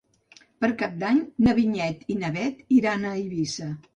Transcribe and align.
Per 0.63 0.69
Cap 0.79 0.95
d'Any 1.03 1.19
na 1.47 1.53
Vinyet 1.59 2.01
i 2.13 2.17
na 2.23 2.33
Bet 2.39 2.65
iran 2.79 3.05
a 3.05 3.15
Eivissa. 3.23 3.71